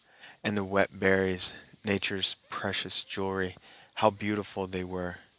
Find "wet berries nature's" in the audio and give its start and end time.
0.63-2.35